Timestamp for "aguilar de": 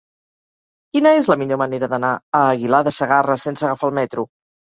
2.55-2.95